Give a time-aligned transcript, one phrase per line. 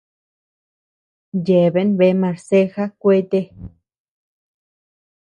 [1.49, 3.39] Yeabean bea marceja kuete.